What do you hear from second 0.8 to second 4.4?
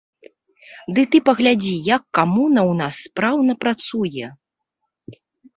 Ды ты паглядзі, як камуна ў нас спраўна працуе.